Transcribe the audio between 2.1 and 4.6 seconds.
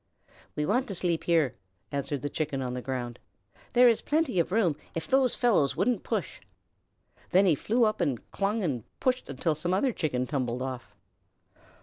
the Chicken on the ground. "There is plenty of